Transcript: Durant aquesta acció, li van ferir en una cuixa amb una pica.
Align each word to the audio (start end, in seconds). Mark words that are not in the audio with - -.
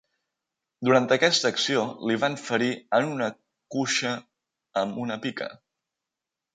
Durant 0.87 1.05
aquesta 1.15 1.51
acció, 1.55 1.83
li 2.11 2.17
van 2.25 2.39
ferir 2.47 2.71
en 3.01 3.13
una 3.13 3.31
cuixa 3.77 4.19
amb 4.85 5.03
una 5.09 5.23
pica. 5.29 5.55